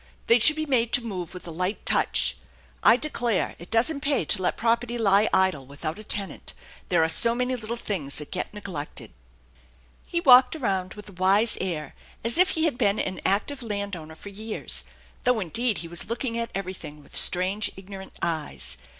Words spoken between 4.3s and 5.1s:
let property